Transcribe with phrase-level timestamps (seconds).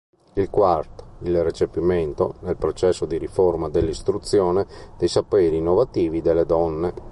[0.33, 4.65] Il quarto, il recepimento, nel processo di riforma dell'istruzione,
[4.97, 6.91] dei saperi innovativi delle donne.